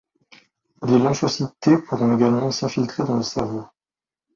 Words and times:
Des 0.81 0.97
lymphocytes 0.97 1.59
T 1.59 1.77
pourront 1.77 2.15
également 2.15 2.49
s’infiltrer 2.49 3.03
dans 3.03 3.17
le 3.17 3.21
cerveau. 3.21 3.65